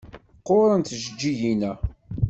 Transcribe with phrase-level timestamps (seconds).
[0.39, 1.73] Qqurent tjeǧǧigin-a.